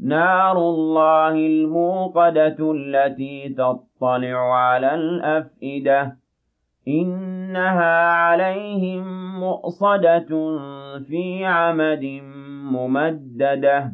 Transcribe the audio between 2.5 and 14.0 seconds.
التي تطلع على الأفئدة إنها عليهم مؤصدة في عمد ممددة.